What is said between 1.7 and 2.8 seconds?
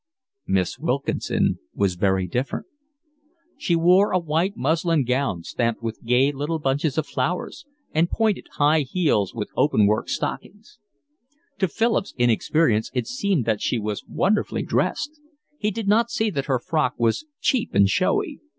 was very different.